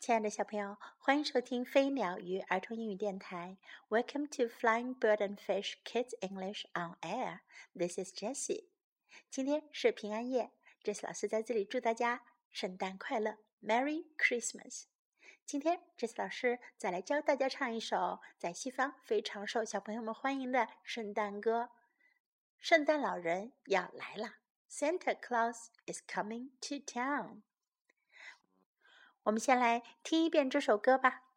[0.00, 3.58] 亲爱的小朋友，欢迎收听飞鸟与儿童英语电台。
[3.88, 7.40] Welcome to Flying Bird and Fish Kids English on Air.
[7.74, 8.68] This is Jessie.
[9.28, 10.52] 今天是平安夜
[10.84, 12.22] ，Jessie 老师在这里祝大家
[12.52, 14.84] 圣诞快乐，Merry Christmas。
[15.44, 21.70] 今天，Jessie 老师再来教大家唱一首在西方非常受小朋友们欢迎的圣诞歌。
[22.60, 24.36] 圣诞老人要来了
[24.70, 27.42] ，Santa Claus is coming to town。
[29.28, 31.27] 我们先来听一遍这首歌吧。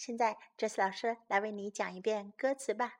[0.00, 2.98] 现在，Jess 老师来为你讲一遍歌词吧。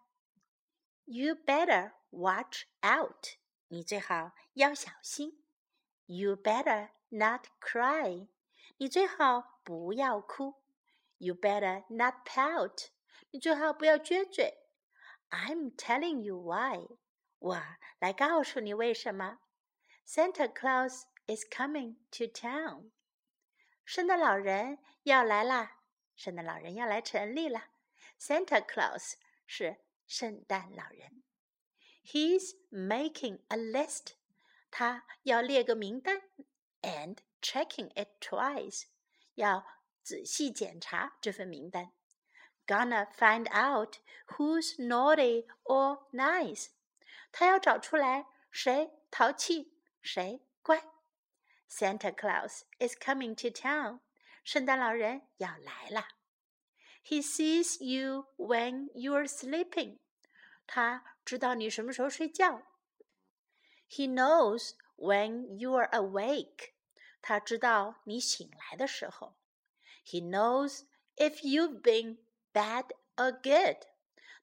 [1.04, 3.36] You better watch out，
[3.68, 5.44] 你最好要小心。
[6.06, 8.28] You better not cry，
[8.78, 10.62] 你最好不要哭。
[11.18, 12.88] You better not pout，
[13.30, 14.58] 你最好不要撅嘴。
[15.30, 16.86] I'm telling you why，
[17.38, 17.62] 我
[17.98, 19.38] 来告诉你为什么。
[20.06, 22.90] Santa Claus is coming to town，
[23.84, 25.79] 圣诞老人要来啦。
[26.20, 27.64] 圣诞老人要来城里了，
[28.18, 29.14] Santa Claus
[29.46, 29.76] 是
[30.06, 31.22] 圣诞老人。
[32.04, 34.12] He's making a list，
[34.70, 36.22] 他要列个名单，
[36.82, 38.84] and checking it twice，
[39.34, 39.66] 要
[40.02, 41.92] 仔细检查这份名单。
[42.66, 43.98] Gonna find out
[44.36, 46.68] who's naughty or nice，
[47.30, 50.82] 他要找出来谁淘气谁乖。
[51.68, 54.00] Santa Claus is coming to town。
[54.44, 56.08] 圣诞老人要来了。
[57.04, 59.98] He sees you when you're sleeping。
[60.66, 62.62] 他知道你什么时候睡觉。
[63.88, 66.72] He knows when you're awake。
[67.22, 69.36] 他知道你醒来的时候。
[70.04, 70.82] He knows
[71.16, 72.18] if you've been
[72.52, 73.86] bad or good。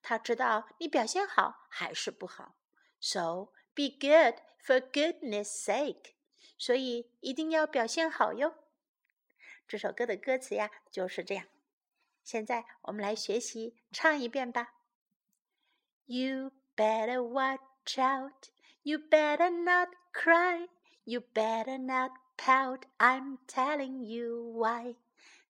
[0.02, 2.56] 他知道你表现好还是不好。
[3.00, 6.14] So be good for goodness sake。
[6.58, 8.56] 所以一定要表现好哟。
[9.68, 11.46] 这首歌的歌词呀就是这样。
[12.24, 14.74] 现在我们来学习唱一遍吧。
[16.06, 18.50] You better watch out,
[18.84, 20.68] you better not cry,
[21.03, 22.84] you better not pout.
[22.97, 24.96] I'm telling you why.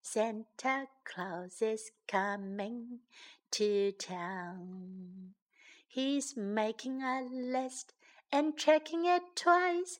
[0.02, 3.00] Santa Claus is coming
[3.52, 5.34] to town.
[5.88, 7.94] He's making a list
[8.32, 10.00] and checking it twice.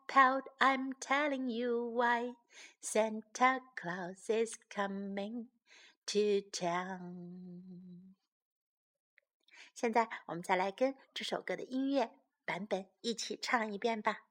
[0.10, 0.48] pout.
[0.60, 2.34] I'm telling you why.
[2.80, 5.46] Santa Claus is coming
[6.06, 8.14] to town。
[9.74, 12.10] 现在我们再来跟这首歌的音乐
[12.44, 14.26] 版本一起唱一遍吧。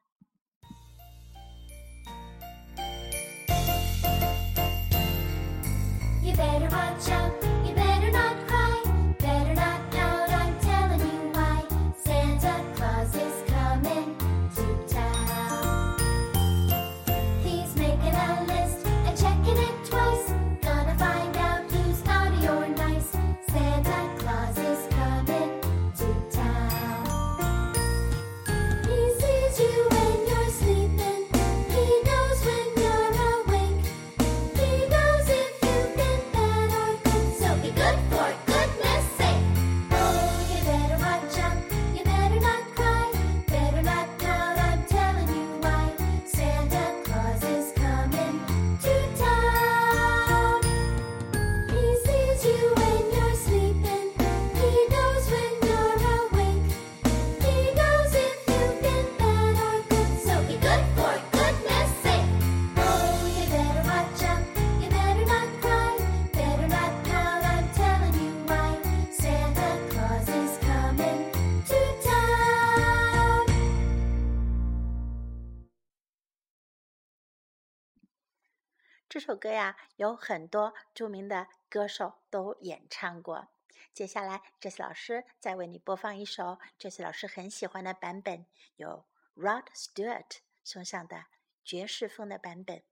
[79.11, 83.49] 这首歌呀，有很多著名的歌手都演唱过。
[83.93, 88.47] 接下来，Jess 老师再为你播放一首 Jess 老师很喜欢的版本，
[88.77, 89.05] 有
[89.35, 91.25] Rod Stewart 送上的
[91.65, 92.85] 爵士风的版本。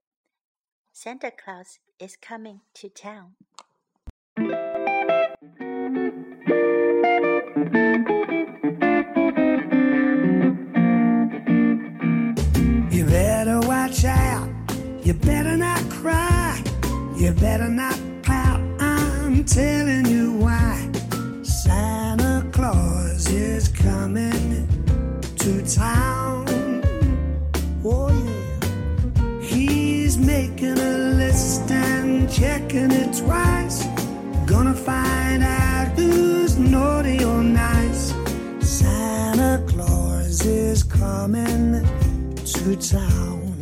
[0.93, 3.35] Santa Claus is coming to town.
[23.69, 24.67] Coming
[25.37, 26.47] to town.
[27.85, 29.41] Oh, yeah.
[29.41, 33.87] He's making a list and checking it twice.
[34.47, 38.15] Gonna find out who's naughty or nice.
[38.61, 41.85] Santa Claus is coming
[42.53, 43.55] to town.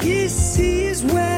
[0.00, 1.35] He sees when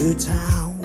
[0.00, 0.79] to town.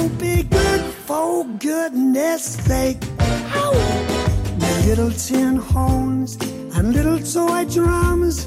[0.00, 2.96] So be good for goodness sake.
[3.20, 3.72] Ow!
[4.86, 6.36] Little tin horns
[6.74, 8.46] and little toy drums.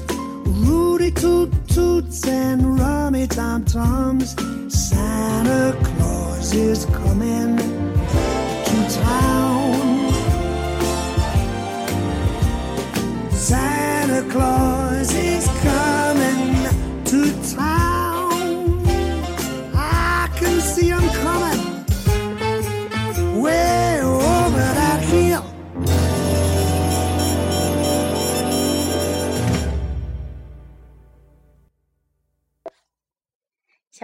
[0.66, 4.34] Rudy toot toots and rummy tom toms.
[4.66, 7.83] Santa Claus is coming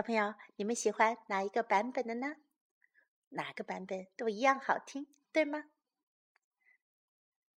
[0.01, 2.37] 小朋友，你们喜欢哪一个版本的呢？
[3.29, 5.67] 哪个版本都一样好听，对吗？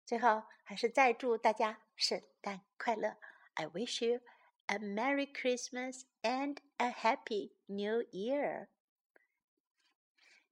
[0.07, 3.17] 最后，还是再祝大家圣诞快乐
[3.53, 4.21] ！I wish you
[4.65, 8.69] a Merry Christmas and a Happy New Year。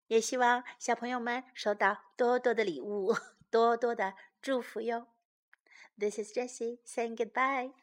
[0.05, 3.15] 也希望小朋友们收到多多的礼物，
[3.49, 5.07] 多多的祝福哟。
[5.97, 7.73] This is Jessie saying goodbye.